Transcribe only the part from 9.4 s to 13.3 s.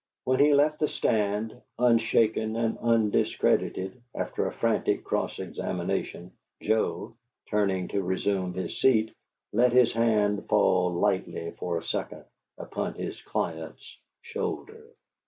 let his hand fall lightly for a second upon his